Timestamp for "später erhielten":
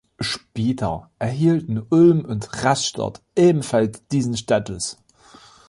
0.19-1.85